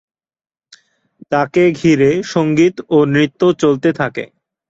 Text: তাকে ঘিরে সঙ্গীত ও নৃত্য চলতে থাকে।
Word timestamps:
তাকে 1.31 1.63
ঘিরে 1.79 2.11
সঙ্গীত 2.31 2.75
ও 2.89 2.97
নৃত্য 3.13 3.41
চলতে 3.61 3.89
থাকে। 3.99 4.23